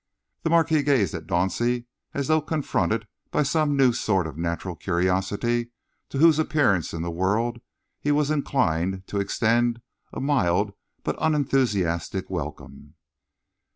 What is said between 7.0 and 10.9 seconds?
the world he was inclined to extend a mild